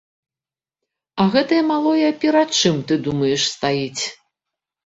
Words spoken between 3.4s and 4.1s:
стаіць?